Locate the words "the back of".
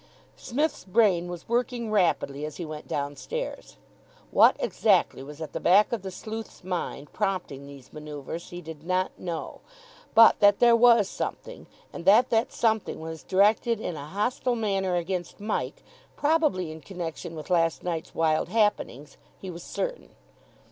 5.53-6.01